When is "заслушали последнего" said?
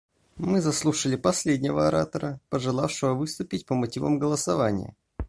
0.61-1.87